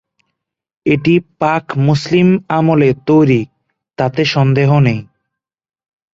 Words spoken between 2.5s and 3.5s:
আমলে তৈরি